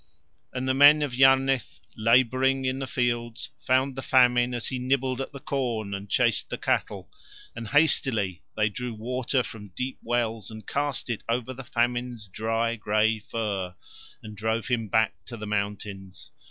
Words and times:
And 0.51 0.65
men 0.79 1.03
of 1.03 1.11
Yarnith, 1.13 1.79
labouring 1.95 2.65
in 2.65 2.79
the 2.79 2.87
fields, 2.87 3.51
found 3.59 3.95
the 3.95 4.01
Famine 4.01 4.55
as 4.55 4.65
he 4.69 4.79
nibbled 4.79 5.21
at 5.21 5.31
the 5.31 5.39
corn 5.39 5.93
and 5.93 6.09
chased 6.09 6.49
the 6.49 6.57
cattle, 6.57 7.11
and 7.55 7.67
hastily 7.67 8.41
they 8.57 8.67
drew 8.67 8.95
water 8.95 9.43
from 9.43 9.73
deep 9.75 9.99
wells 10.01 10.49
and 10.49 10.65
cast 10.65 11.11
it 11.11 11.21
over 11.29 11.53
the 11.53 11.63
Famine's 11.63 12.27
dry 12.27 12.75
grey 12.75 13.19
fur 13.19 13.75
and 14.23 14.35
drove 14.35 14.69
him 14.69 14.87
back 14.87 15.13
to 15.25 15.37
the 15.37 15.45
mountains. 15.45 16.31